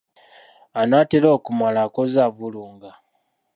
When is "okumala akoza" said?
1.37-2.19